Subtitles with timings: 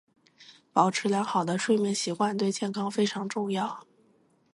[0.73, 3.85] 保持良好的睡眠习惯对健康非常重要。